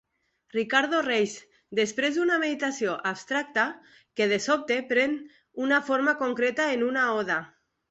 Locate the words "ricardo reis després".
0.53-2.15